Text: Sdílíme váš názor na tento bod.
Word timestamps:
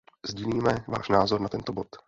Sdílíme 0.27 0.85
váš 0.87 1.09
názor 1.09 1.41
na 1.41 1.49
tento 1.49 1.73
bod. 1.73 1.87